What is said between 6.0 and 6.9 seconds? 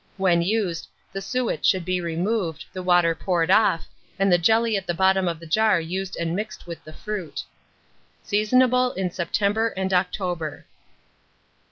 and mixed with